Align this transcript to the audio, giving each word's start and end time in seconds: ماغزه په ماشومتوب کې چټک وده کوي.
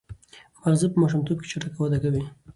ماغزه 0.61 0.87
په 0.93 0.97
ماشومتوب 1.03 1.37
کې 1.41 1.49
چټک 1.51 1.73
وده 1.75 1.97
کوي. 2.03 2.23